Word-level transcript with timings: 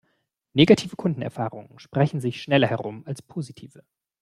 Negative 0.53 0.95
Kundenerfahrungen 0.95 1.77
sprechen 1.77 2.21
sich 2.21 2.41
schneller 2.41 2.65
herum 2.65 3.03
als 3.05 3.21
positive. 3.21 3.83